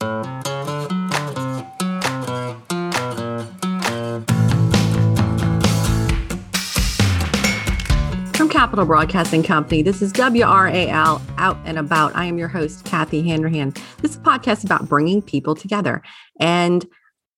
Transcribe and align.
From 0.00 0.08
Capital 8.48 8.84
Broadcasting 8.86 9.42
Company, 9.42 9.82
this 9.82 10.00
is 10.00 10.12
WRAL 10.12 11.20
Out 11.36 11.58
and 11.64 11.78
About. 11.78 12.14
I 12.14 12.26
am 12.26 12.38
your 12.38 12.46
host, 12.46 12.84
Kathy 12.84 13.26
Hanrahan. 13.28 13.74
This 14.00 14.12
is 14.12 14.18
podcast 14.18 14.64
about 14.64 14.88
bringing 14.88 15.20
people 15.20 15.56
together. 15.56 16.00
And 16.38 16.86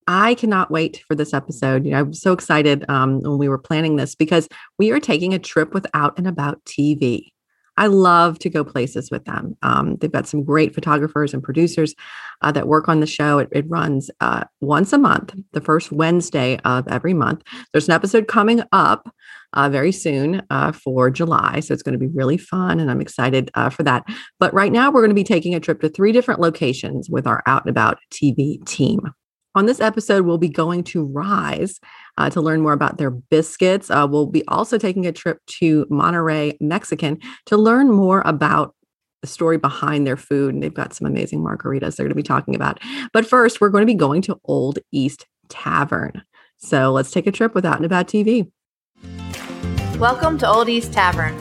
I 0.06 0.34
cannot 0.34 0.70
wait 0.70 1.02
for 1.08 1.14
this 1.14 1.32
episode. 1.32 1.86
You 1.86 1.92
know, 1.92 2.00
I'm 2.00 2.12
so 2.12 2.34
excited 2.34 2.84
um, 2.90 3.20
when 3.20 3.38
we 3.38 3.48
were 3.48 3.56
planning 3.56 3.96
this 3.96 4.14
because 4.14 4.50
we 4.78 4.90
are 4.90 5.00
taking 5.00 5.32
a 5.32 5.38
trip 5.38 5.72
with 5.72 5.86
Out 5.94 6.18
and 6.18 6.26
About 6.26 6.62
TV. 6.66 7.30
I 7.80 7.86
love 7.86 8.38
to 8.40 8.50
go 8.50 8.62
places 8.62 9.10
with 9.10 9.24
them. 9.24 9.56
Um, 9.62 9.96
they've 9.96 10.12
got 10.12 10.28
some 10.28 10.44
great 10.44 10.74
photographers 10.74 11.32
and 11.32 11.42
producers 11.42 11.94
uh, 12.42 12.52
that 12.52 12.68
work 12.68 12.90
on 12.90 13.00
the 13.00 13.06
show. 13.06 13.38
It, 13.38 13.48
it 13.52 13.64
runs 13.68 14.10
uh, 14.20 14.44
once 14.60 14.92
a 14.92 14.98
month, 14.98 15.34
the 15.52 15.62
first 15.62 15.90
Wednesday 15.90 16.58
of 16.66 16.86
every 16.88 17.14
month. 17.14 17.42
There's 17.72 17.88
an 17.88 17.94
episode 17.94 18.28
coming 18.28 18.62
up 18.72 19.10
uh, 19.54 19.70
very 19.70 19.92
soon 19.92 20.42
uh, 20.50 20.72
for 20.72 21.08
July. 21.08 21.60
So 21.60 21.72
it's 21.72 21.82
going 21.82 21.94
to 21.94 21.98
be 21.98 22.14
really 22.14 22.36
fun, 22.36 22.80
and 22.80 22.90
I'm 22.90 23.00
excited 23.00 23.50
uh, 23.54 23.70
for 23.70 23.82
that. 23.84 24.04
But 24.38 24.52
right 24.52 24.72
now, 24.72 24.90
we're 24.90 25.00
going 25.00 25.08
to 25.08 25.14
be 25.14 25.24
taking 25.24 25.54
a 25.54 25.60
trip 25.60 25.80
to 25.80 25.88
three 25.88 26.12
different 26.12 26.38
locations 26.38 27.08
with 27.08 27.26
our 27.26 27.42
Out 27.46 27.62
and 27.62 27.70
About 27.70 27.98
TV 28.12 28.62
team. 28.66 29.00
On 29.56 29.66
this 29.66 29.80
episode, 29.80 30.26
we'll 30.26 30.38
be 30.38 30.48
going 30.48 30.84
to 30.84 31.04
Rise 31.04 31.80
uh, 32.16 32.30
to 32.30 32.40
learn 32.40 32.60
more 32.60 32.72
about 32.72 32.98
their 32.98 33.10
biscuits. 33.10 33.90
Uh, 33.90 34.06
we'll 34.08 34.26
be 34.26 34.46
also 34.46 34.78
taking 34.78 35.06
a 35.06 35.12
trip 35.12 35.40
to 35.46 35.88
Monterey, 35.90 36.56
Mexican 36.60 37.18
to 37.46 37.56
learn 37.56 37.90
more 37.90 38.22
about 38.24 38.76
the 39.22 39.26
story 39.26 39.58
behind 39.58 40.06
their 40.06 40.16
food. 40.16 40.54
And 40.54 40.62
they've 40.62 40.72
got 40.72 40.94
some 40.94 41.08
amazing 41.08 41.40
margaritas 41.40 41.96
they're 41.96 42.04
going 42.04 42.10
to 42.10 42.14
be 42.14 42.22
talking 42.22 42.54
about. 42.54 42.78
But 43.12 43.26
first, 43.26 43.60
we're 43.60 43.70
going 43.70 43.82
to 43.82 43.86
be 43.86 43.94
going 43.94 44.22
to 44.22 44.40
Old 44.44 44.78
East 44.92 45.26
Tavern. 45.48 46.22
So 46.58 46.92
let's 46.92 47.10
take 47.10 47.26
a 47.26 47.32
trip 47.32 47.52
with 47.52 47.64
Out 47.64 47.76
and 47.76 47.84
About 47.84 48.06
TV. 48.06 48.48
Welcome 49.98 50.38
to 50.38 50.48
Old 50.48 50.68
East 50.68 50.92
Tavern. 50.92 51.34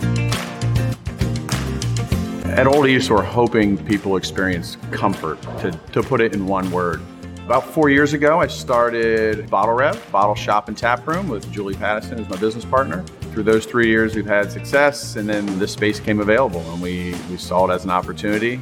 At 2.45 2.65
Old 2.65 2.87
East, 2.87 3.11
we're 3.11 3.21
hoping 3.21 3.77
people 3.85 4.17
experience 4.17 4.77
comfort, 4.89 5.39
to, 5.59 5.79
to 5.91 6.01
put 6.01 6.21
it 6.21 6.33
in 6.33 6.47
one 6.47 6.71
word. 6.71 7.03
About 7.49 7.65
four 7.65 7.89
years 7.89 8.13
ago, 8.13 8.39
I 8.39 8.45
started 8.45 9.49
Bottle 9.49 9.73
Rev, 9.73 10.11
Bottle 10.11 10.35
Shop 10.35 10.67
and 10.67 10.77
Tap 10.77 11.07
Room 11.07 11.27
with 11.27 11.51
Julie 11.51 11.73
Pattison 11.73 12.19
as 12.19 12.29
my 12.29 12.35
business 12.35 12.63
partner. 12.63 13.03
Through 13.31 13.41
those 13.41 13.65
three 13.65 13.87
years, 13.87 14.15
we've 14.15 14.27
had 14.27 14.51
success, 14.51 15.15
and 15.15 15.27
then 15.27 15.57
this 15.57 15.73
space 15.73 15.99
came 15.99 16.19
available, 16.19 16.61
and 16.71 16.79
we, 16.79 17.15
we 17.27 17.37
saw 17.37 17.65
it 17.65 17.73
as 17.73 17.85
an 17.85 17.89
opportunity. 17.89 18.61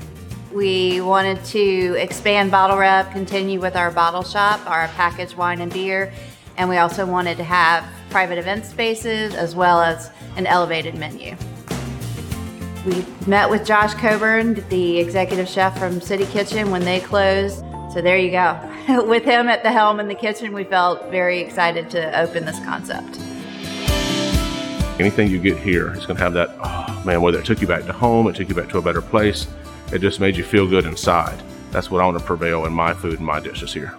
We 0.53 1.02
wanted 1.02 1.43
to 1.47 1.95
expand 1.99 2.49
Bottle 2.49 2.77
Rev, 2.77 3.11
continue 3.11 3.59
with 3.59 3.75
our 3.75 3.91
bottle 3.91 4.23
shop, 4.23 4.65
our 4.65 4.88
packaged 4.88 5.35
wine 5.35 5.59
and 5.59 5.73
beer, 5.73 6.13
and 6.55 6.69
we 6.69 6.77
also 6.77 7.05
wanted 7.05 7.35
to 7.39 7.43
have 7.43 7.83
private 8.09 8.38
event 8.38 8.65
spaces 8.65 9.35
as 9.35 9.53
well 9.53 9.81
as 9.81 10.11
an 10.37 10.48
elevated 10.48 10.95
menu. 10.95 11.36
We 12.86 13.05
met 13.27 13.49
with 13.49 13.65
Josh 13.65 13.95
Coburn, 13.95 14.64
the 14.69 14.98
executive 14.98 15.49
chef 15.49 15.77
from 15.77 15.99
City 15.99 16.25
Kitchen, 16.27 16.71
when 16.71 16.86
they 16.86 17.02
closed. 17.02 17.65
So 17.92 18.02
there 18.02 18.17
you 18.17 18.31
go. 18.31 18.58
with 19.05 19.23
him 19.23 19.49
at 19.49 19.64
the 19.64 19.71
helm 19.71 19.99
in 19.99 20.08
the 20.08 20.15
kitchen, 20.15 20.53
we 20.53 20.64
felt 20.64 21.09
very 21.11 21.39
excited 21.39 21.89
to 21.89 22.20
open 22.20 22.45
this 22.45 22.58
concept. 22.59 23.20
Anything 24.99 25.30
you 25.30 25.39
get 25.39 25.58
here 25.58 25.93
is 25.93 26.05
going 26.05 26.15
to 26.17 26.23
have 26.23 26.33
that, 26.33 26.55
oh 26.64 27.02
man, 27.05 27.21
whether 27.21 27.39
it 27.39 27.45
took 27.45 27.59
you 27.59 27.67
back 27.67 27.86
to 27.86 27.93
home, 27.93 28.27
it 28.27 28.36
took 28.36 28.48
you 28.48 28.55
back 28.55 28.70
to 28.70 28.77
a 28.77 28.81
better 28.81 29.02
place, 29.02 29.48
it 29.92 29.99
just 29.99 30.20
made 30.20 30.37
you 30.37 30.43
feel 30.43 30.67
good 30.67 30.86
inside. 30.86 31.37
That's 31.71 31.92
what 31.92 32.02
I 32.02 32.05
want 32.05 32.17
to 32.17 32.23
prevail 32.23 32.65
in 32.65 32.71
my 32.71 32.93
food 32.93 33.17
and 33.17 33.25
my 33.25 33.42
dishes 33.42 33.73
here. 33.73 33.93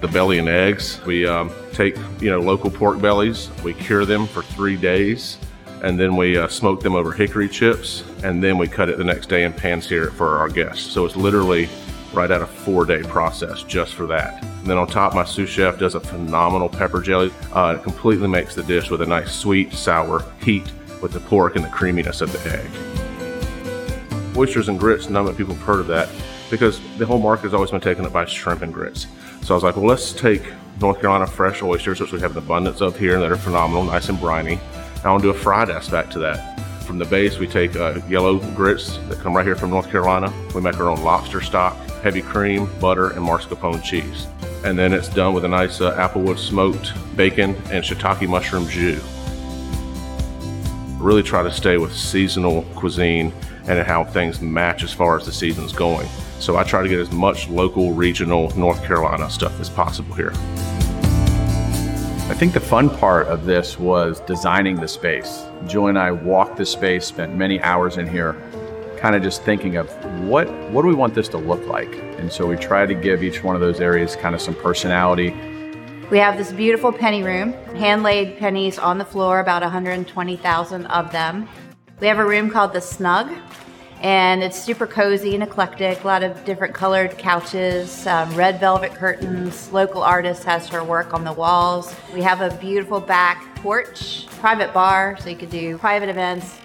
The 0.00 0.08
belly 0.08 0.38
and 0.38 0.48
eggs, 0.48 1.00
we 1.06 1.26
um, 1.26 1.52
take 1.72 1.96
you 2.20 2.30
know 2.30 2.40
local 2.40 2.70
pork 2.70 3.00
bellies, 3.00 3.50
we 3.62 3.74
cure 3.74 4.04
them 4.04 4.26
for 4.26 4.42
three 4.42 4.76
days, 4.76 5.38
and 5.82 5.98
then 5.98 6.16
we 6.16 6.36
uh, 6.36 6.48
smoke 6.48 6.82
them 6.82 6.94
over 6.94 7.12
hickory 7.12 7.48
chips, 7.48 8.02
and 8.24 8.42
then 8.42 8.58
we 8.58 8.66
cut 8.66 8.88
it 8.88 8.98
the 8.98 9.04
next 9.04 9.28
day 9.28 9.44
and 9.44 9.56
pan 9.56 9.80
sear 9.80 10.08
it 10.08 10.12
for 10.12 10.36
our 10.38 10.48
guests. 10.48 10.92
So 10.92 11.06
it's 11.06 11.16
literally 11.16 11.68
right 12.16 12.30
at 12.30 12.42
a 12.42 12.46
four 12.46 12.84
day 12.84 13.02
process 13.02 13.62
just 13.62 13.94
for 13.94 14.06
that. 14.06 14.42
And 14.42 14.66
then 14.66 14.78
on 14.78 14.86
top, 14.86 15.14
my 15.14 15.24
sous 15.24 15.48
chef 15.48 15.78
does 15.78 15.94
a 15.94 16.00
phenomenal 16.00 16.68
pepper 16.68 17.00
jelly. 17.00 17.32
Uh, 17.52 17.76
it 17.78 17.82
completely 17.82 18.26
makes 18.26 18.54
the 18.54 18.62
dish 18.62 18.90
with 18.90 19.02
a 19.02 19.06
nice 19.06 19.32
sweet, 19.32 19.72
sour 19.72 20.24
heat 20.40 20.72
with 21.02 21.12
the 21.12 21.20
pork 21.20 21.56
and 21.56 21.64
the 21.64 21.68
creaminess 21.68 22.20
of 22.20 22.32
the 22.32 22.56
egg. 22.56 24.36
Oysters 24.36 24.68
and 24.68 24.78
grits, 24.78 25.08
none 25.08 25.26
of 25.26 25.36
people 25.36 25.54
have 25.54 25.62
heard 25.62 25.80
of 25.80 25.86
that 25.86 26.08
because 26.50 26.80
the 26.98 27.06
whole 27.06 27.18
market 27.18 27.44
has 27.44 27.54
always 27.54 27.70
been 27.70 27.80
taken 27.80 28.06
up 28.06 28.12
by 28.12 28.24
shrimp 28.24 28.62
and 28.62 28.72
grits. 28.72 29.06
So 29.42 29.54
I 29.54 29.56
was 29.56 29.64
like, 29.64 29.76
well, 29.76 29.86
let's 29.86 30.12
take 30.12 30.42
North 30.80 31.00
Carolina 31.00 31.26
fresh 31.26 31.62
oysters, 31.62 32.00
which 32.00 32.12
we 32.12 32.20
have 32.20 32.32
an 32.32 32.38
abundance 32.38 32.80
of 32.80 32.98
here 32.98 33.14
and 33.14 33.22
that 33.22 33.30
are 33.30 33.36
phenomenal, 33.36 33.84
nice 33.84 34.08
and 34.08 34.18
briny. 34.18 34.58
I 35.04 35.10
want 35.10 35.22
to 35.22 35.32
do 35.32 35.36
a 35.36 35.38
fried 35.38 35.70
aspect 35.70 36.12
to 36.12 36.18
that. 36.20 36.60
From 36.82 36.98
the 36.98 37.04
base, 37.04 37.38
we 37.38 37.46
take 37.46 37.74
uh, 37.76 38.00
yellow 38.08 38.38
grits 38.54 38.98
that 39.08 39.18
come 39.18 39.36
right 39.36 39.44
here 39.44 39.56
from 39.56 39.70
North 39.70 39.90
Carolina. 39.90 40.32
We 40.54 40.60
make 40.60 40.78
our 40.78 40.88
own 40.88 41.02
lobster 41.02 41.40
stock, 41.40 41.76
heavy 42.06 42.22
cream, 42.22 42.70
butter, 42.78 43.08
and 43.10 43.18
mascarpone 43.18 43.82
cheese. 43.82 44.28
And 44.64 44.78
then 44.78 44.92
it's 44.92 45.08
done 45.08 45.34
with 45.34 45.44
a 45.44 45.48
nice 45.48 45.80
uh, 45.80 45.92
applewood 45.96 46.38
smoked 46.38 46.92
bacon 47.16 47.56
and 47.72 47.82
shiitake 47.82 48.28
mushroom 48.28 48.68
jus. 48.68 49.02
Really 51.00 51.24
try 51.24 51.42
to 51.42 51.50
stay 51.50 51.78
with 51.78 51.92
seasonal 51.92 52.62
cuisine 52.76 53.32
and 53.66 53.84
how 53.84 54.04
things 54.04 54.40
match 54.40 54.84
as 54.84 54.92
far 54.92 55.16
as 55.16 55.26
the 55.26 55.32
season's 55.32 55.72
going. 55.72 56.06
So 56.38 56.56
I 56.56 56.62
try 56.62 56.80
to 56.80 56.88
get 56.88 57.00
as 57.00 57.10
much 57.10 57.48
local, 57.48 57.92
regional 57.92 58.56
North 58.56 58.84
Carolina 58.84 59.28
stuff 59.28 59.58
as 59.58 59.68
possible 59.68 60.14
here. 60.14 60.30
I 62.30 62.34
think 62.36 62.52
the 62.52 62.60
fun 62.60 62.88
part 62.88 63.26
of 63.26 63.46
this 63.46 63.80
was 63.80 64.20
designing 64.20 64.76
the 64.76 64.86
space. 64.86 65.42
Julie 65.66 65.88
and 65.88 65.98
I 65.98 66.12
walked 66.12 66.56
the 66.56 66.66
space, 66.66 67.04
spent 67.04 67.34
many 67.34 67.60
hours 67.62 67.96
in 67.96 68.06
here, 68.06 68.36
kind 68.96 69.16
of 69.16 69.24
just 69.24 69.42
thinking 69.42 69.74
of 69.74 69.90
what 70.28 70.48
what 70.70 70.82
do 70.82 70.88
we 70.88 70.94
want 70.94 71.14
this 71.14 71.28
to 71.28 71.38
look 71.38 71.66
like. 71.66 71.94
And 72.18 72.32
so 72.32 72.46
we 72.46 72.56
try 72.56 72.86
to 72.86 72.94
give 72.94 73.22
each 73.22 73.42
one 73.42 73.54
of 73.54 73.60
those 73.60 73.80
areas 73.80 74.16
kind 74.16 74.34
of 74.34 74.40
some 74.40 74.54
personality. 74.54 75.34
We 76.10 76.18
have 76.18 76.36
this 76.36 76.52
beautiful 76.52 76.92
penny 76.92 77.22
room, 77.22 77.52
hand 77.74 78.02
laid 78.02 78.38
pennies 78.38 78.78
on 78.78 78.96
the 78.96 79.04
floor, 79.04 79.40
about 79.40 79.62
120,000 79.62 80.86
of 80.86 81.10
them. 81.10 81.48
We 81.98 82.06
have 82.06 82.18
a 82.18 82.24
room 82.24 82.48
called 82.48 82.72
the 82.72 82.80
Snug, 82.80 83.32
and 84.02 84.42
it's 84.42 84.56
super 84.56 84.86
cozy 84.86 85.34
and 85.34 85.42
eclectic. 85.42 86.04
A 86.04 86.06
lot 86.06 86.22
of 86.22 86.44
different 86.44 86.74
colored 86.74 87.18
couches, 87.18 88.06
um, 88.06 88.32
red 88.36 88.60
velvet 88.60 88.94
curtains. 88.94 89.72
Local 89.72 90.02
artist 90.02 90.44
has 90.44 90.68
her 90.68 90.84
work 90.84 91.12
on 91.12 91.24
the 91.24 91.32
walls. 91.32 91.94
We 92.14 92.22
have 92.22 92.40
a 92.40 92.56
beautiful 92.58 93.00
back 93.00 93.56
porch, 93.56 94.26
private 94.38 94.72
bar, 94.72 95.16
so 95.18 95.28
you 95.28 95.36
could 95.36 95.50
do 95.50 95.76
private 95.78 96.08
events. 96.08 96.58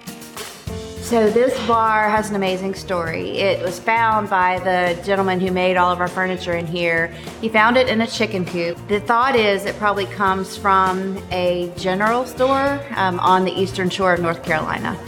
So 1.12 1.28
this 1.28 1.54
bar 1.66 2.08
has 2.08 2.30
an 2.30 2.36
amazing 2.36 2.72
story. 2.72 3.32
It 3.32 3.62
was 3.62 3.78
found 3.78 4.30
by 4.30 4.58
the 4.60 4.98
gentleman 5.04 5.40
who 5.40 5.50
made 5.50 5.76
all 5.76 5.92
of 5.92 6.00
our 6.00 6.08
furniture 6.08 6.54
in 6.54 6.66
here. 6.66 7.08
He 7.42 7.50
found 7.50 7.76
it 7.76 7.86
in 7.86 8.00
a 8.00 8.06
chicken 8.06 8.46
coop. 8.46 8.78
The 8.88 8.98
thought 8.98 9.36
is 9.36 9.66
it 9.66 9.76
probably 9.76 10.06
comes 10.06 10.56
from 10.56 11.22
a 11.30 11.70
general 11.76 12.24
store 12.24 12.80
um, 12.96 13.20
on 13.20 13.44
the 13.44 13.52
eastern 13.52 13.90
shore 13.90 14.14
of 14.14 14.20
North 14.20 14.42
Carolina. 14.42 14.98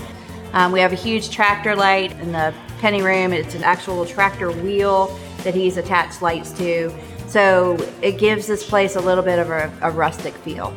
Um, 0.53 0.73
we 0.73 0.81
have 0.81 0.93
a 0.93 0.95
huge 0.95 1.31
tractor 1.31 1.75
light 1.75 2.12
in 2.21 2.33
the 2.33 2.53
penny 2.81 3.01
room. 3.01 3.33
It's 3.33 3.55
an 3.55 3.65
actual 3.65 4.05
tractor 4.05 4.53
wheel 4.53 5.06
that 5.43 5.55
he's 5.55 5.79
attached 5.79 6.21
lights 6.21 6.53
to. 6.59 6.93
So 7.29 7.79
it 8.03 8.19
gives 8.19 8.47
this 8.47 8.62
place 8.69 8.97
a 8.97 9.01
little 9.01 9.25
bit 9.25 9.39
of 9.39 9.49
a, 9.49 9.73
a 9.81 9.91
rustic 9.91 10.35
feel. 10.35 10.77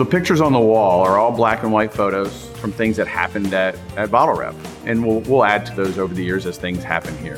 The 0.00 0.06
pictures 0.06 0.40
on 0.40 0.54
the 0.54 0.58
wall 0.58 1.02
are 1.02 1.18
all 1.18 1.30
black 1.30 1.62
and 1.62 1.70
white 1.70 1.92
photos 1.92 2.46
from 2.56 2.72
things 2.72 2.96
that 2.96 3.06
happened 3.06 3.52
at, 3.52 3.76
at 3.98 4.10
Bottle 4.10 4.34
Rev. 4.34 4.56
And 4.86 5.04
we'll, 5.06 5.20
we'll 5.20 5.44
add 5.44 5.66
to 5.66 5.74
those 5.74 5.98
over 5.98 6.14
the 6.14 6.24
years 6.24 6.46
as 6.46 6.56
things 6.56 6.82
happen 6.82 7.14
here. 7.18 7.36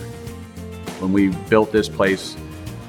When 1.01 1.13
we 1.13 1.31
built 1.51 1.73
this 1.73 1.89
place, 1.89 2.37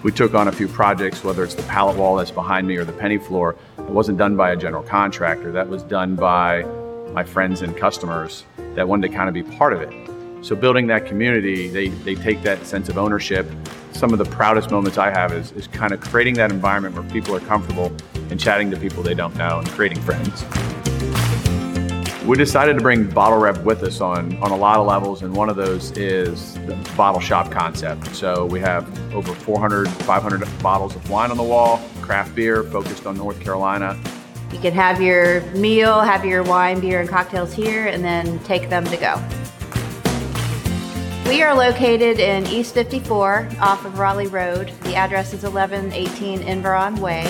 we 0.04 0.12
took 0.12 0.36
on 0.36 0.48
a 0.48 0.52
few 0.52 0.68
projects, 0.68 1.24
whether 1.24 1.44
it's 1.44 1.56
the 1.56 1.64
pallet 1.64 1.98
wall 1.98 2.18
that's 2.18 2.30
behind 2.30 2.68
me 2.68 2.78
or 2.78 2.86
the 2.86 2.94
penny 2.94 3.18
floor. 3.18 3.56
It 3.80 3.90
wasn't 3.90 4.20
done 4.20 4.38
by 4.38 4.52
a 4.52 4.56
general 4.56 4.84
contractor, 4.84 5.52
that 5.54 5.68
was 5.68 5.82
done 5.82 6.16
by 6.16 6.62
my 7.12 7.24
friends 7.24 7.64
and 7.64 7.76
customers 7.76 8.46
that 8.76 8.88
wanted 8.88 9.08
to 9.08 9.16
kind 9.16 9.28
of 9.28 9.34
be 9.34 9.42
part 9.58 9.74
of 9.74 9.82
it. 9.82 10.13
So 10.44 10.58
building 10.58 10.88
that 10.88 11.06
community, 11.06 11.70
they, 11.70 11.88
they 11.88 12.16
take 12.16 12.42
that 12.42 12.66
sense 12.66 12.90
of 12.90 12.98
ownership. 12.98 13.50
Some 13.94 14.12
of 14.12 14.20
the 14.20 14.26
proudest 14.26 14.72
moments 14.72 14.98
I 14.98 15.10
have 15.10 15.32
is, 15.32 15.54
is 15.54 15.68
kind 15.68 15.94
of 15.94 16.02
creating 16.02 16.34
that 16.34 16.52
environment 16.52 16.96
where 16.96 17.10
people 17.12 17.34
are 17.34 17.40
comfortable 17.40 17.94
and 18.30 18.38
chatting 18.38 18.70
to 18.72 18.78
people 18.78 19.04
they 19.04 19.14
don't 19.14 19.34
know 19.38 19.60
and 19.60 19.70
creating 19.70 20.02
friends. 20.02 20.44
We 22.26 22.36
decided 22.36 22.74
to 22.74 22.82
bring 22.82 23.10
Bottle 23.10 23.40
Rev 23.40 23.64
with 23.64 23.84
us 23.84 24.02
on, 24.02 24.36
on 24.38 24.52
a 24.52 24.56
lot 24.58 24.80
of 24.80 24.86
levels, 24.86 25.22
and 25.22 25.34
one 25.34 25.48
of 25.48 25.56
those 25.56 25.92
is 25.92 26.56
the 26.66 26.76
bottle 26.98 27.22
shop 27.22 27.50
concept. 27.50 28.14
So 28.14 28.46
we 28.46 28.60
have 28.60 28.86
over 29.14 29.34
400, 29.34 29.88
500 29.88 30.46
bottles 30.62 30.94
of 30.98 31.10
wine 31.10 31.32
on 31.32 31.38
the 31.38 31.44
wall, 31.44 31.82
craft 32.02 32.36
beer 32.36 32.64
focused 32.64 33.06
on 33.06 33.16
North 33.16 33.40
Carolina. 33.40 33.98
You 34.52 34.60
can 34.60 34.74
have 34.74 35.02
your 35.02 35.40
meal, 35.54 36.02
have 36.02 36.26
your 36.26 36.44
wine, 36.44 36.82
beer, 36.82 37.00
and 37.00 37.08
cocktails 37.08 37.54
here, 37.54 37.88
and 37.88 38.04
then 38.04 38.40
take 38.40 38.70
them 38.70 38.84
to 38.88 38.98
go. 38.98 39.43
We 41.28 41.42
are 41.42 41.56
located 41.56 42.20
in 42.20 42.46
East 42.48 42.74
54 42.74 43.50
off 43.60 43.86
of 43.86 43.98
Raleigh 43.98 44.28
Road. 44.28 44.74
The 44.82 44.96
address 44.96 45.34
is 45.34 45.44
1118 45.44 46.42
Environ 46.42 46.98
Way. 46.98 47.24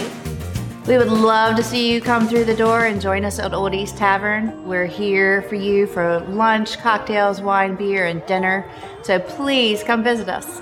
We 0.88 0.98
would 0.98 1.10
love 1.12 1.56
to 1.56 1.63
see 1.63 1.94
you 1.94 2.01
come 2.01 2.28
through 2.28 2.45
the 2.45 2.56
door 2.56 2.86
and 2.86 3.00
join 3.00 3.24
us 3.24 3.40
at 3.40 3.54
Old 3.54 3.74
East 3.74 3.95
Tavern. 3.95 4.68
We're 4.68 4.88
here 4.88 5.44
for 5.44 5.56
you 5.56 5.88
for 5.88 6.19
lunch, 6.22 6.80
cocktails, 6.80 7.40
wine, 7.40 7.75
beer, 7.75 8.07
and 8.07 8.25
dinner. 8.25 8.69
So 9.04 9.19
please 9.19 9.84
come 9.84 10.04
visit 10.04 10.28
us. 10.28 10.60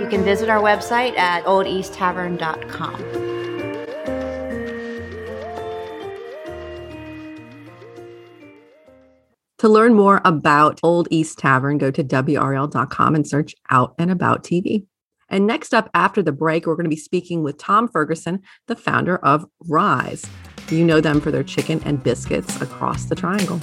You 0.00 0.06
can 0.08 0.24
visit 0.24 0.48
our 0.48 0.62
website 0.62 1.18
at 1.18 1.44
oldeasttavern.com. 1.44 3.29
To 9.60 9.68
learn 9.68 9.92
more 9.92 10.22
about 10.24 10.80
Old 10.82 11.06
East 11.10 11.38
Tavern, 11.38 11.76
go 11.76 11.90
to 11.90 12.02
WRAL.com 12.02 13.14
and 13.14 13.28
search 13.28 13.54
Out 13.68 13.94
and 13.98 14.10
About 14.10 14.42
TV. 14.42 14.86
And 15.28 15.46
next 15.46 15.74
up, 15.74 15.90
after 15.92 16.22
the 16.22 16.32
break, 16.32 16.64
we're 16.64 16.76
going 16.76 16.84
to 16.84 16.88
be 16.88 16.96
speaking 16.96 17.42
with 17.42 17.58
Tom 17.58 17.86
Ferguson, 17.86 18.40
the 18.68 18.74
founder 18.74 19.18
of 19.18 19.44
Rise. 19.68 20.24
You 20.70 20.82
know 20.82 21.02
them 21.02 21.20
for 21.20 21.30
their 21.30 21.42
chicken 21.42 21.82
and 21.84 22.02
biscuits 22.02 22.58
across 22.62 23.04
the 23.04 23.14
triangle. 23.14 23.58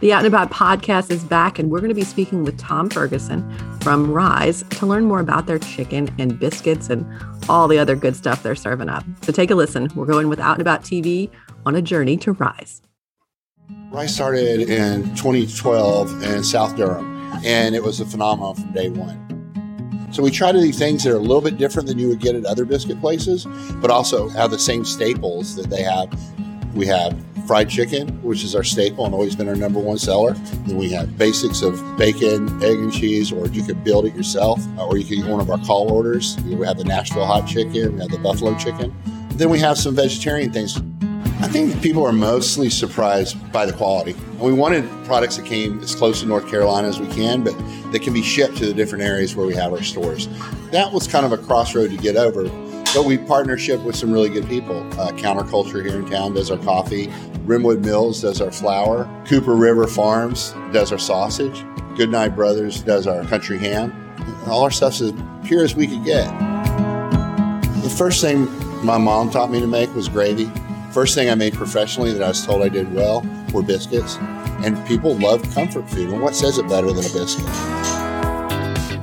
The 0.00 0.14
Out 0.14 0.24
and 0.24 0.26
About 0.26 0.50
podcast 0.50 1.10
is 1.10 1.22
back, 1.22 1.58
and 1.58 1.70
we're 1.70 1.80
going 1.80 1.90
to 1.90 1.94
be 1.94 2.04
speaking 2.04 2.44
with 2.44 2.56
Tom 2.56 2.88
Ferguson 2.88 3.46
from 3.82 4.10
Rise 4.10 4.62
to 4.70 4.86
learn 4.86 5.04
more 5.04 5.20
about 5.20 5.46
their 5.46 5.58
chicken 5.58 6.08
and 6.18 6.40
biscuits 6.40 6.88
and 6.88 7.06
all 7.46 7.68
the 7.68 7.78
other 7.78 7.94
good 7.94 8.16
stuff 8.16 8.42
they're 8.42 8.54
serving 8.54 8.88
up. 8.88 9.04
So 9.20 9.32
take 9.32 9.50
a 9.50 9.54
listen. 9.54 9.90
We're 9.94 10.06
going 10.06 10.30
with 10.30 10.40
Out 10.40 10.54
and 10.54 10.62
About 10.62 10.82
TV 10.82 11.28
on 11.66 11.76
a 11.76 11.82
journey 11.82 12.16
to 12.16 12.32
Rise. 12.32 12.80
Rise 13.92 14.14
started 14.14 14.70
in 14.70 15.14
2012 15.16 16.22
in 16.22 16.42
South 16.42 16.74
Durham 16.76 17.30
and 17.44 17.74
it 17.74 17.82
was 17.82 18.00
a 18.00 18.06
phenomenon 18.06 18.54
from 18.54 18.72
day 18.72 18.88
one. 18.88 20.08
So 20.12 20.22
we 20.22 20.30
try 20.30 20.50
to 20.50 20.58
do 20.58 20.72
things 20.72 21.04
that 21.04 21.12
are 21.12 21.16
a 21.16 21.20
little 21.20 21.42
bit 21.42 21.58
different 21.58 21.88
than 21.88 21.98
you 21.98 22.08
would 22.08 22.20
get 22.20 22.34
at 22.34 22.46
other 22.46 22.64
biscuit 22.64 22.98
places, 23.02 23.46
but 23.82 23.90
also 23.90 24.30
have 24.30 24.50
the 24.50 24.58
same 24.58 24.86
staples 24.86 25.56
that 25.56 25.68
they 25.68 25.82
have. 25.82 26.08
We 26.74 26.86
have 26.86 27.22
fried 27.46 27.68
chicken, 27.68 28.08
which 28.22 28.44
is 28.44 28.54
our 28.54 28.64
staple 28.64 29.04
and 29.04 29.12
always 29.12 29.36
been 29.36 29.46
our 29.46 29.56
number 29.56 29.78
one 29.78 29.98
seller. 29.98 30.32
Then 30.66 30.78
we 30.78 30.88
have 30.92 31.18
basics 31.18 31.60
of 31.60 31.78
bacon, 31.98 32.48
egg, 32.62 32.78
and 32.78 32.90
cheese, 32.90 33.30
or 33.30 33.46
you 33.48 33.62
could 33.62 33.84
build 33.84 34.06
it 34.06 34.14
yourself, 34.14 34.58
uh, 34.78 34.86
or 34.86 34.96
you 34.96 35.04
can 35.04 35.18
get 35.18 35.30
one 35.30 35.40
of 35.40 35.50
our 35.50 35.58
call 35.66 35.92
orders. 35.92 36.38
We 36.44 36.66
have 36.66 36.78
the 36.78 36.84
Nashville 36.84 37.26
hot 37.26 37.46
chicken, 37.46 37.96
we 37.96 38.00
have 38.00 38.10
the 38.10 38.18
buffalo 38.18 38.56
chicken. 38.56 38.94
Then 39.32 39.50
we 39.50 39.58
have 39.58 39.76
some 39.76 39.94
vegetarian 39.94 40.50
things. 40.50 40.80
I 41.42 41.48
think 41.48 41.82
people 41.82 42.06
are 42.06 42.12
mostly 42.12 42.70
surprised 42.70 43.52
by 43.52 43.66
the 43.66 43.72
quality. 43.72 44.14
We 44.38 44.52
wanted 44.52 44.88
products 45.04 45.36
that 45.38 45.44
came 45.44 45.80
as 45.80 45.92
close 45.92 46.20
to 46.20 46.26
North 46.26 46.48
Carolina 46.48 46.86
as 46.86 47.00
we 47.00 47.08
can, 47.08 47.42
but 47.42 47.52
that 47.90 48.00
can 48.00 48.14
be 48.14 48.22
shipped 48.22 48.56
to 48.58 48.66
the 48.66 48.72
different 48.72 49.02
areas 49.02 49.34
where 49.34 49.44
we 49.44 49.54
have 49.54 49.72
our 49.72 49.82
stores. 49.82 50.28
That 50.70 50.92
was 50.92 51.08
kind 51.08 51.26
of 51.26 51.32
a 51.32 51.38
crossroad 51.38 51.90
to 51.90 51.96
get 51.96 52.14
over. 52.14 52.44
But 52.94 53.06
we 53.06 53.18
partnership 53.18 53.80
with 53.80 53.96
some 53.96 54.12
really 54.12 54.28
good 54.28 54.46
people. 54.48 54.86
Uh, 55.00 55.10
Counterculture 55.12 55.84
here 55.84 55.98
in 55.98 56.08
town 56.08 56.34
does 56.34 56.48
our 56.48 56.58
coffee. 56.58 57.08
Rimwood 57.44 57.84
Mills 57.84 58.22
does 58.22 58.40
our 58.40 58.52
flour. 58.52 59.10
Cooper 59.26 59.56
River 59.56 59.88
Farms 59.88 60.54
does 60.72 60.92
our 60.92 60.98
sausage. 60.98 61.64
Goodnight 61.96 62.36
Brothers 62.36 62.82
does 62.82 63.08
our 63.08 63.24
country 63.24 63.58
ham. 63.58 63.92
All 64.46 64.62
our 64.62 64.70
stuff's 64.70 65.00
as 65.00 65.12
pure 65.44 65.64
as 65.64 65.74
we 65.74 65.88
could 65.88 66.04
get. 66.04 66.26
The 67.82 67.92
first 67.98 68.20
thing 68.20 68.46
my 68.84 68.96
mom 68.96 69.28
taught 69.30 69.50
me 69.50 69.58
to 69.58 69.66
make 69.66 69.92
was 69.94 70.08
gravy. 70.08 70.48
First 70.92 71.14
thing 71.14 71.30
I 71.30 71.34
made 71.34 71.54
professionally 71.54 72.12
that 72.12 72.22
I 72.22 72.28
was 72.28 72.44
told 72.44 72.60
I 72.62 72.68
did 72.68 72.92
well 72.92 73.26
were 73.54 73.62
biscuits. 73.62 74.18
And 74.62 74.76
people 74.86 75.16
love 75.16 75.42
comfort 75.54 75.88
food. 75.88 76.10
And 76.10 76.20
what 76.20 76.34
says 76.34 76.58
it 76.58 76.68
better 76.68 76.88
than 76.92 77.04
a 77.04 77.12
biscuit? 77.12 77.46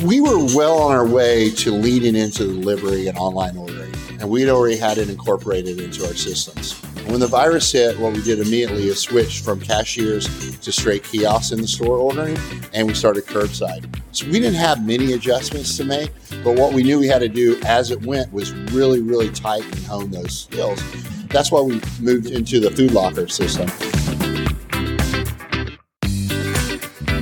We 0.04 0.22
were 0.22 0.38
well 0.56 0.78
on 0.78 0.96
our 0.96 1.08
way 1.08 1.50
to 1.52 1.72
leading 1.72 2.16
into 2.16 2.46
delivery 2.46 3.08
and 3.08 3.18
online 3.18 3.58
ordering, 3.58 3.94
and 4.20 4.30
we'd 4.30 4.48
already 4.48 4.78
had 4.78 4.98
it 4.98 5.10
incorporated 5.10 5.82
into 5.82 6.06
our 6.06 6.14
systems. 6.14 6.74
When 7.08 7.20
the 7.20 7.28
virus 7.28 7.70
hit, 7.72 8.00
what 8.00 8.14
we 8.14 8.22
did 8.22 8.40
immediately 8.40 8.88
is 8.88 9.00
switch 9.00 9.42
from 9.42 9.60
cashiers 9.60 10.28
to 10.60 10.72
straight 10.72 11.04
kiosks 11.04 11.52
in 11.52 11.60
the 11.60 11.68
store 11.68 11.98
ordering, 11.98 12.38
and 12.72 12.88
we 12.88 12.94
started 12.94 13.26
curbside. 13.26 13.94
So 14.12 14.26
we 14.28 14.34
didn't 14.34 14.54
have 14.54 14.86
many 14.86 15.14
adjustments 15.14 15.76
to 15.78 15.84
make, 15.84 16.12
but 16.44 16.56
what 16.56 16.72
we 16.72 16.84
knew 16.84 17.00
we 17.00 17.08
had 17.08 17.20
to 17.20 17.28
do 17.28 17.60
as 17.66 17.92
it 17.92 18.02
went 18.06 18.32
was 18.32 18.54
really, 18.72 19.02
really 19.02 19.32
tight 19.32 19.66
and 19.66 19.86
hone 19.86 20.12
those 20.12 20.40
skills. 20.40 20.82
That's 21.30 21.52
why 21.52 21.62
we 21.62 21.80
moved 22.00 22.28
into 22.28 22.60
the 22.60 22.72
food 22.72 22.92
locker 22.92 23.28
system. 23.28 23.70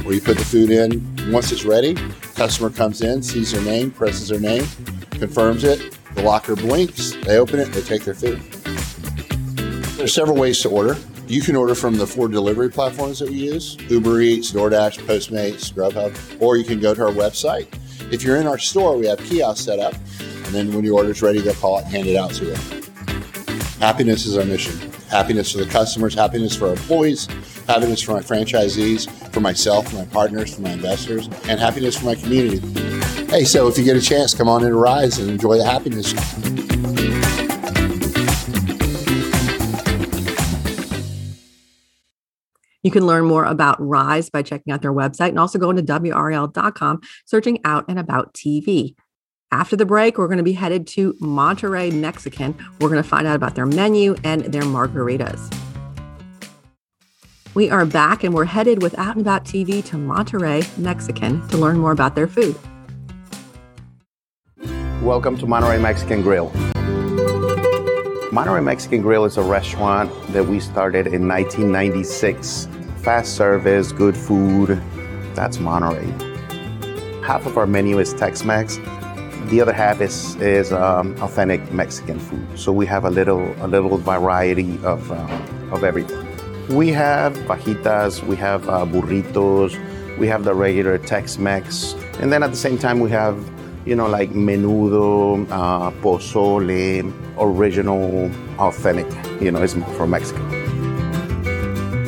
Where 0.04 0.15
you 0.15 0.21
put 0.21 0.38
the 0.38 0.45
food 0.45 0.71
in, 0.71 1.31
once 1.31 1.51
it's 1.51 1.65
ready, 1.65 1.94
customer 2.36 2.69
comes 2.69 3.01
in, 3.01 3.21
sees 3.21 3.51
their 3.51 3.62
name, 3.62 3.92
presses 3.92 4.30
their 4.30 4.39
name, 4.39 4.65
confirms 5.12 5.65
it, 5.65 5.98
the 6.15 6.21
locker 6.21 6.56
blinks, 6.56 7.18
they 7.24 7.38
open 7.38 7.59
it, 7.59 7.65
they 7.74 7.81
take 7.81 8.06
their 8.06 8.13
food. 8.13 8.39
There's 9.98 10.13
several 10.13 10.38
ways 10.38 10.62
to 10.62 10.69
order. 10.69 10.95
You 11.27 11.42
can 11.42 11.57
order 11.57 11.75
from 11.75 11.98
the 11.98 12.07
four 12.07 12.30
delivery 12.30 12.69
platforms 12.69 13.19
that 13.19 13.30
we 13.30 13.36
use 13.36 13.75
Uber 13.89 14.21
Eats, 14.21 14.53
DoorDash, 14.53 15.00
Postmates, 15.00 15.74
Grubhub, 15.74 16.42
or 16.42 16.56
you 16.56 16.63
can 16.63 16.80
go 16.80 16.94
to 16.94 17.07
our 17.07 17.12
website. 17.12 17.68
If 18.13 18.24
you're 18.24 18.38
in 18.38 18.48
our 18.48 18.57
store, 18.57 18.98
we 18.98 19.07
have 19.07 19.19
kiosks 19.19 19.65
set 19.65 19.80
up, 19.80 19.95
and 20.21 20.56
then 20.56 20.74
when 20.74 20.86
your 20.86 20.95
order's 20.95 21.21
ready, 21.21 21.39
they'll 21.39 21.56
call 21.56 21.80
it 21.80 21.83
and 21.83 21.92
hand 21.92 22.07
it 22.07 22.15
out 22.15 22.31
to 22.36 22.45
you. 22.45 22.87
Happiness 23.79 24.25
is 24.25 24.35
our 24.35 24.44
mission. 24.44 24.75
Happiness 25.09 25.51
for 25.51 25.59
the 25.59 25.65
customers, 25.65 26.15
happiness 26.15 26.56
for 26.56 26.65
our 26.65 26.71
employees, 26.71 27.27
happiness 27.68 28.01
for 28.01 28.13
my 28.13 28.21
franchisees, 28.21 29.07
for 29.31 29.39
myself, 29.39 29.89
for 29.89 29.97
my 29.97 30.06
partners, 30.06 30.56
for 30.56 30.62
my 30.62 30.71
investors, 30.71 31.27
and 31.47 31.59
happiness 31.59 31.95
for 31.97 32.06
my 32.06 32.15
community. 32.15 32.57
Hey, 33.27 33.44
so 33.44 33.68
if 33.68 33.77
you 33.77 33.84
get 33.84 33.96
a 33.96 34.01
chance, 34.01 34.34
come 34.34 34.50
on 34.50 34.62
in 34.62 34.69
and 34.69 34.81
Rise 34.81 35.19
and 35.19 35.29
enjoy 35.29 35.57
the 35.57 35.63
happiness. 35.63 36.13
You 42.81 42.91
can 42.91 43.05
learn 43.05 43.25
more 43.25 43.46
about 43.46 43.77
Rise 43.79 44.29
by 44.29 44.41
checking 44.41 44.74
out 44.74 44.81
their 44.81 44.93
website 44.93 45.29
and 45.29 45.39
also 45.39 45.60
going 45.60 45.75
to 45.75 45.84
WRAL.com, 45.84 47.01
searching 47.25 47.60
out 47.63 47.86
and 47.89 48.00
about 48.00 48.34
TV. 48.34 48.96
After 49.54 49.77
the 49.77 49.86
break, 49.86 50.18
we're 50.18 50.27
going 50.27 50.39
to 50.39 50.44
be 50.44 50.51
headed 50.51 50.86
to 50.88 51.16
Monterey, 51.22 51.89
Mexican. 51.89 52.54
We're 52.82 52.89
going 52.89 53.01
to 53.01 53.08
find 53.08 53.25
out 53.25 53.38
about 53.38 53.56
their 53.56 53.66
menu 53.66 54.18
and 54.25 54.42
their 54.42 54.63
margaritas. 54.63 55.56
We 57.54 57.70
are 57.70 57.86
back 57.86 58.25
and 58.25 58.34
we're 58.34 58.44
headed 58.44 58.84
with 58.84 59.00
Out 59.00 59.16
and 59.16 59.22
About 59.22 59.46
TV 59.46 59.82
to 59.86 59.98
Monterey, 59.98 60.63
Mexican 60.75 61.48
to 61.48 61.58
learn 61.58 61.77
more 61.77 61.94
about 61.94 62.13
their 62.13 62.27
food. 62.27 62.58
Welcome 65.01 65.38
to 65.38 65.46
Monterey 65.46 65.80
Mexican 65.80 66.24
Grill. 66.24 66.51
Monterey 68.34 68.60
Mexican 68.60 69.01
Grill 69.01 69.24
is 69.24 69.38
a 69.38 69.44
restaurant 69.44 70.12
that 70.34 70.46
we 70.46 70.60
started 70.60 71.08
in 71.08 71.25
1996. 71.25 72.68
Fast 72.98 73.38
service, 73.38 73.94
good 73.94 74.18
food. 74.18 74.84
That's 75.36 75.58
Monterey. 75.60 76.12
Half 77.24 77.46
of 77.46 77.58
our 77.58 77.66
menu 77.66 77.98
is 78.00 78.13
Tex 78.13 78.44
Mex 78.44 78.77
the 79.50 79.62
other 79.62 79.74
half 79.74 80.01
is 80.01 80.36
is 80.36 80.72
um, 80.72 81.16
authentic 81.22 81.72
Mexican 81.72 82.20
food. 82.20 82.46
So 82.56 82.72
we 82.72 82.86
have 82.86 83.06
a 83.06 83.10
little 83.10 83.54
a 83.63 83.68
little 83.68 83.98
variety 83.98 84.80
of 84.84 85.12
uh, 85.12 85.72
of 85.72 85.84
everything. 85.84 86.25
We 86.70 86.89
have 86.89 87.34
fajitas, 87.48 88.24
we 88.24 88.36
have 88.38 88.68
uh, 88.68 88.86
burritos, 88.86 89.77
we 90.18 90.27
have 90.27 90.44
the 90.44 90.54
regular 90.54 90.98
Tex-Mex, 90.98 91.94
and 92.20 92.32
then 92.32 92.44
at 92.44 92.51
the 92.51 92.58
same 92.58 92.77
time 92.77 93.00
we 93.00 93.10
have 93.12 93.38
you 93.86 93.96
know 93.96 94.08
like 94.08 94.32
menudo, 94.32 95.48
uh, 95.50 95.92
pozole, 96.01 97.13
original, 97.39 98.30
authentic. 98.60 99.08
You 99.42 99.51
know, 99.51 99.62
it's 99.62 99.74
from 99.74 100.10
Mexico. 100.10 100.56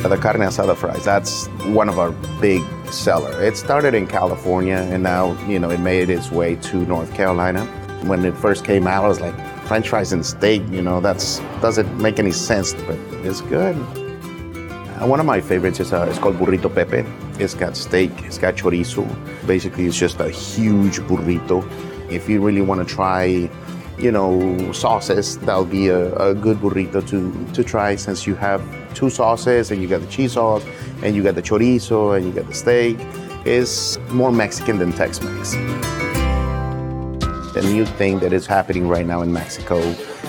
The 0.02 0.16
carne 0.16 0.40
asada 0.40 0.76
fries, 0.76 1.04
that's 1.04 1.46
one 1.66 1.88
of 1.88 1.98
our 1.98 2.10
big 2.40 2.62
seller. 2.90 3.30
It 3.42 3.56
started 3.56 3.94
in 3.94 4.08
California 4.08 4.76
and 4.76 5.04
now, 5.04 5.36
you 5.46 5.58
know, 5.60 5.70
it 5.70 5.78
made 5.78 6.10
its 6.10 6.32
way 6.32 6.56
to 6.56 6.78
North 6.78 7.14
Carolina. 7.14 7.64
When 8.02 8.24
it 8.24 8.36
first 8.36 8.64
came 8.64 8.88
out, 8.88 9.04
I 9.04 9.08
was 9.08 9.20
like, 9.20 9.34
French 9.66 9.88
fries 9.88 10.12
and 10.12 10.26
steak, 10.26 10.62
you 10.70 10.82
know, 10.82 11.00
that's 11.00 11.38
doesn't 11.60 11.96
make 11.98 12.18
any 12.18 12.32
sense, 12.32 12.74
but 12.74 12.98
it's 13.24 13.40
good. 13.42 13.76
One 15.06 15.20
of 15.20 15.26
my 15.26 15.40
favorites 15.40 15.78
is 15.78 15.92
uh, 15.92 16.06
it's 16.08 16.18
called 16.18 16.36
Burrito 16.36 16.74
Pepe. 16.74 17.08
It's 17.38 17.54
got 17.54 17.76
steak, 17.76 18.10
it's 18.24 18.38
got 18.38 18.56
chorizo. 18.56 19.06
Basically, 19.46 19.86
it's 19.86 19.98
just 19.98 20.18
a 20.18 20.28
huge 20.28 20.98
burrito. 21.00 21.62
If 22.10 22.28
you 22.28 22.40
really 22.40 22.62
want 22.62 22.86
to 22.86 22.94
try, 22.94 23.48
you 24.00 24.10
know, 24.10 24.72
sauces, 24.72 25.38
that'll 25.38 25.64
be 25.64 25.88
a, 25.88 26.14
a 26.16 26.34
good 26.34 26.58
burrito 26.58 27.06
to, 27.08 27.52
to 27.52 27.64
try 27.64 27.96
since 27.96 28.26
you 28.26 28.34
have 28.34 28.62
two 28.94 29.10
sauces 29.10 29.70
and 29.70 29.82
you 29.82 29.88
got 29.88 30.00
the 30.00 30.06
cheese 30.06 30.32
sauce 30.32 30.64
and 31.02 31.14
you 31.14 31.22
got 31.22 31.34
the 31.34 31.42
chorizo 31.42 32.16
and 32.16 32.26
you 32.26 32.32
got 32.32 32.46
the 32.46 32.54
steak. 32.54 32.96
It's 33.44 33.98
more 34.10 34.32
Mexican 34.32 34.78
than 34.78 34.92
Tex-Mex. 34.92 35.52
The 37.52 37.62
new 37.64 37.84
thing 37.84 38.20
that 38.20 38.32
is 38.32 38.46
happening 38.46 38.88
right 38.88 39.04
now 39.04 39.22
in 39.22 39.32
Mexico, 39.32 39.78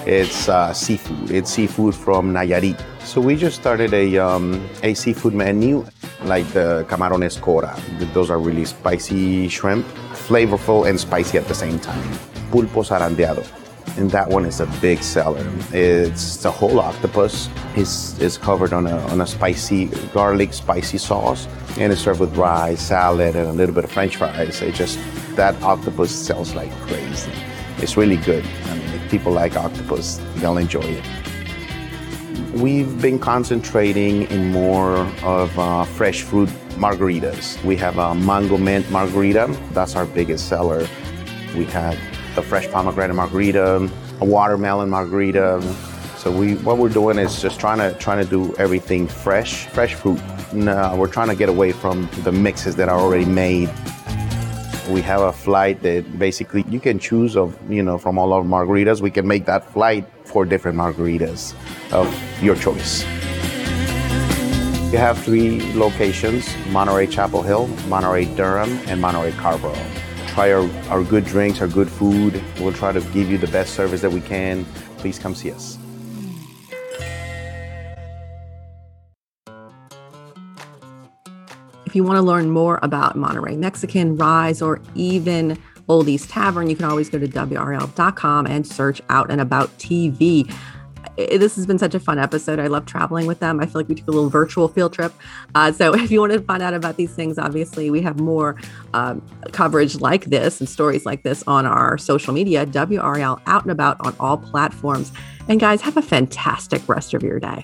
it's 0.05 0.49
uh, 0.49 0.73
seafood. 0.73 1.31
It's 1.31 1.51
seafood 1.51 1.93
from 1.93 2.33
Nayarit. 2.33 2.81
So 3.05 3.21
we 3.21 3.35
just 3.35 3.59
started 3.59 3.93
a, 3.93 4.17
um, 4.17 4.67
a 4.83 4.93
seafood 4.93 5.33
menu 5.33 5.85
like 6.23 6.47
the 6.53 6.85
camarones 6.89 7.39
cora. 7.39 7.79
Those 8.13 8.29
are 8.29 8.39
really 8.39 8.65
spicy 8.65 9.47
shrimp, 9.47 9.85
flavorful 10.13 10.89
and 10.89 10.99
spicy 10.99 11.37
at 11.37 11.47
the 11.47 11.55
same 11.55 11.79
time. 11.79 12.09
Pulpo 12.51 12.83
zarandeado. 12.83 13.61
And 13.98 14.10
that 14.12 14.29
one 14.29 14.45
is 14.45 14.60
a 14.60 14.67
big 14.79 15.03
seller. 15.03 15.45
It's 15.71 16.38
the 16.38 16.51
whole 16.51 16.79
octopus 16.79 17.50
is, 17.75 18.17
is 18.19 18.38
covered 18.38 18.74
on 18.74 18.88
a, 18.88 18.98
on 19.10 19.21
a 19.21 19.27
spicy, 19.27 19.88
garlic 20.13 20.53
spicy 20.53 20.98
sauce. 20.98 21.48
And 21.77 21.91
it's 21.91 22.01
served 22.01 22.19
with 22.19 22.36
rice, 22.38 22.81
salad, 22.81 23.36
and 23.36 23.48
a 23.48 23.53
little 23.53 23.75
bit 23.75 23.83
of 23.83 23.91
french 23.91 24.15
fries. 24.15 24.62
It 24.62 24.75
just, 24.75 24.98
that 25.36 25.62
octopus 25.62 26.12
sells 26.12 26.55
like 26.55 26.71
crazy. 26.81 27.31
It's 27.77 27.98
really 27.98 28.17
good. 28.17 28.45
I 28.65 28.77
mean, 28.77 28.93
if 28.93 29.12
people 29.12 29.31
like 29.31 29.55
octopus, 29.57 30.19
they'll 30.36 30.57
enjoy 30.57 30.81
it. 30.81 31.03
We've 32.53 33.01
been 33.01 33.17
concentrating 33.19 34.24
in 34.24 34.51
more 34.51 34.98
of 35.24 35.57
uh, 35.57 35.86
fresh 35.86 36.21
fruit 36.21 36.50
margaritas. 36.75 37.63
We 37.63 37.77
have 37.77 37.98
a 37.98 38.13
mango 38.13 38.57
mint 38.57 38.89
margarita, 38.91 39.55
that's 39.71 39.95
our 39.95 40.05
biggest 40.05 40.50
seller. 40.50 40.88
We 41.55 41.65
have 41.65 41.98
a 42.38 42.41
fresh 42.41 42.69
pomegranate 42.69 43.15
margarita, 43.15 43.89
a 44.19 44.25
watermelon 44.25 44.89
margarita. 44.89 45.61
So 46.17 46.31
we, 46.31 46.55
what 46.57 46.77
we're 46.77 46.89
doing 46.89 47.17
is 47.17 47.41
just 47.41 47.59
trying 47.59 47.79
to 47.79 47.97
trying 48.00 48.23
to 48.23 48.29
do 48.29 48.55
everything 48.57 49.07
fresh, 49.07 49.65
fresh 49.67 49.95
fruit. 49.95 50.21
No, 50.53 50.95
we're 50.95 51.07
trying 51.07 51.29
to 51.29 51.35
get 51.35 51.50
away 51.50 51.71
from 51.71 52.07
the 52.23 52.31
mixes 52.31 52.75
that 52.75 52.89
are 52.89 53.00
already 53.00 53.25
made. 53.25 53.69
We 54.89 55.01
have 55.01 55.21
a 55.21 55.31
flight 55.31 55.81
that 55.83 56.19
basically 56.19 56.63
you 56.69 56.79
can 56.79 57.00
choose 57.00 57.35
of 57.35 57.57
you 57.71 57.81
know 57.81 57.97
from 57.97 58.17
all 58.17 58.33
our 58.33 58.43
margaritas. 58.43 59.01
We 59.01 59.11
can 59.11 59.27
make 59.27 59.45
that 59.45 59.71
flight 59.71 60.07
for 60.25 60.45
different 60.45 60.77
margaritas 60.77 61.55
of 61.91 62.07
your 62.41 62.55
choice. 62.55 63.03
We 64.91 64.97
have 64.97 65.17
three 65.23 65.73
locations: 65.73 66.47
Monterey 66.67 67.07
Chapel 67.07 67.41
Hill, 67.41 67.67
Monterey 67.88 68.25
Durham, 68.35 68.77
and 68.88 69.01
Monterey 69.01 69.31
Carrboro 69.31 69.75
try 70.31 70.51
our, 70.53 70.69
our 70.89 71.03
good 71.03 71.25
drinks, 71.25 71.61
our 71.61 71.67
good 71.67 71.89
food. 71.89 72.41
We'll 72.59 72.73
try 72.73 72.91
to 72.91 73.01
give 73.11 73.29
you 73.29 73.38
the 73.38 73.47
best 73.47 73.73
service 73.73 74.01
that 74.01 74.11
we 74.11 74.21
can. 74.21 74.65
Please 74.97 75.19
come 75.19 75.35
see 75.35 75.51
us. 75.51 75.77
If 81.85 81.95
you 81.97 82.05
want 82.05 82.15
to 82.15 82.21
learn 82.21 82.50
more 82.50 82.79
about 82.81 83.17
Monterey 83.17 83.57
Mexican, 83.57 84.15
Rise, 84.15 84.61
or 84.61 84.81
even 84.95 85.61
Old 85.89 86.07
East 86.07 86.29
Tavern, 86.29 86.69
you 86.69 86.75
can 86.77 86.85
always 86.85 87.09
go 87.09 87.19
to 87.19 87.27
WRAL.com 87.27 88.47
and 88.47 88.65
search 88.65 89.01
out 89.09 89.29
and 89.29 89.41
about 89.41 89.77
TV. 89.77 90.50
This 91.17 91.55
has 91.55 91.65
been 91.65 91.79
such 91.79 91.96
a 91.96 92.00
fun 92.00 92.20
episode. 92.20 92.60
I 92.60 92.67
love 92.67 92.86
traveling 92.86 93.27
with 93.27 93.39
them. 93.39 93.60
I 93.60 93.65
feel 93.65 93.75
like 93.75 93.88
we 93.88 93.96
took 93.96 94.08
a 94.08 94.12
little 94.12 94.29
virtual 94.29 94.67
field 94.67 94.93
trip. 94.93 95.13
Uh, 95.55 95.72
so, 95.72 95.93
if 95.96 96.12
you 96.12 96.20
want 96.20 96.34
to 96.34 96.41
find 96.41 96.62
out 96.63 96.74
about 96.74 96.98
these 96.98 97.13
things, 97.13 97.38
obviously, 97.38 97.89
we 97.89 98.01
have 98.01 98.20
more 98.20 98.55
um, 98.93 99.22
coverage 99.51 100.00
like 100.00 100.25
this 100.25 100.60
and 100.60 100.70
stories 100.70 101.05
like 101.05 101.24
this 101.24 101.43
on 101.48 101.65
our 101.65 101.98
social 101.98 102.34
media, 102.34 102.65
WRAL 102.65 103.41
out 103.46 103.63
and 103.63 103.72
about 103.72 103.98
on 104.05 104.15
all 104.20 104.38
platforms. 104.38 105.12
And, 105.48 105.60
guys, 105.60 105.81
have 105.81 105.98
a 105.98 106.01
fantastic 106.01 106.88
rest 106.88 107.13
of 107.13 107.24
your 107.24 107.39
day. 107.39 107.63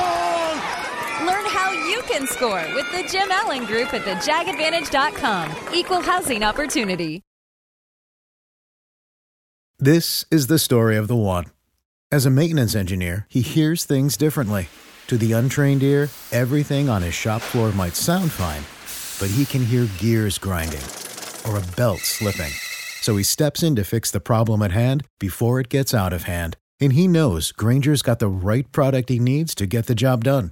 You 2.01 2.07
can 2.07 2.25
score 2.25 2.65
with 2.73 2.91
the 2.91 3.07
Jim 3.11 3.29
Allen 3.29 3.65
Group 3.65 3.93
at 3.93 4.01
thejagadvantage.com. 4.01 5.71
Equal 5.71 6.01
housing 6.01 6.41
opportunity. 6.41 7.21
This 9.77 10.25
is 10.31 10.47
the 10.47 10.57
story 10.57 10.97
of 10.97 11.07
the 11.07 11.15
one. 11.15 11.45
As 12.11 12.25
a 12.25 12.31
maintenance 12.31 12.73
engineer, 12.73 13.27
he 13.29 13.41
hears 13.41 13.85
things 13.85 14.17
differently. 14.17 14.67
To 15.07 15.17
the 15.17 15.33
untrained 15.33 15.83
ear, 15.83 16.09
everything 16.31 16.89
on 16.89 17.03
his 17.03 17.13
shop 17.13 17.39
floor 17.41 17.71
might 17.71 17.95
sound 17.95 18.31
fine, 18.31 18.63
but 19.19 19.35
he 19.35 19.45
can 19.45 19.63
hear 19.63 19.87
gears 19.99 20.39
grinding 20.39 20.81
or 21.47 21.59
a 21.59 21.75
belt 21.75 21.99
slipping. 21.99 22.51
So 23.01 23.15
he 23.15 23.23
steps 23.23 23.61
in 23.61 23.75
to 23.75 23.83
fix 23.83 24.09
the 24.09 24.19
problem 24.19 24.63
at 24.63 24.71
hand 24.71 25.05
before 25.19 25.59
it 25.59 25.69
gets 25.69 25.93
out 25.93 26.13
of 26.13 26.23
hand. 26.23 26.57
And 26.79 26.93
he 26.93 27.07
knows 27.07 27.51
Grainger's 27.51 28.01
got 28.01 28.17
the 28.17 28.27
right 28.27 28.71
product 28.71 29.09
he 29.09 29.19
needs 29.19 29.53
to 29.53 29.67
get 29.67 29.85
the 29.85 29.93
job 29.93 30.23
done, 30.23 30.51